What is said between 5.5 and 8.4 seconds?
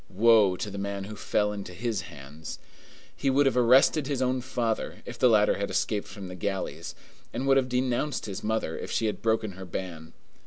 had escaped from the galleys, and would have denounced